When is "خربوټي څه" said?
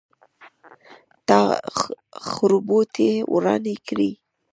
2.31-3.25